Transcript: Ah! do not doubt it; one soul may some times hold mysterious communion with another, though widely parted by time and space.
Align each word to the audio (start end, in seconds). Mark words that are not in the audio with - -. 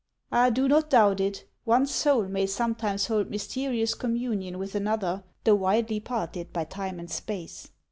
Ah! 0.31 0.49
do 0.49 0.67
not 0.67 0.89
doubt 0.89 1.19
it; 1.19 1.47
one 1.63 1.85
soul 1.85 2.23
may 2.25 2.47
some 2.47 2.73
times 2.73 3.05
hold 3.05 3.29
mysterious 3.29 3.93
communion 3.93 4.57
with 4.57 4.73
another, 4.73 5.23
though 5.43 5.53
widely 5.53 5.99
parted 5.99 6.51
by 6.51 6.63
time 6.63 6.97
and 6.99 7.11
space. 7.11 7.69